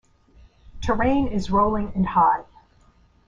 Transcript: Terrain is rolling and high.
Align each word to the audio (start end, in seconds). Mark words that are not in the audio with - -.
Terrain 0.81 1.27
is 1.27 1.51
rolling 1.51 1.91
and 1.93 2.07
high. 2.07 2.43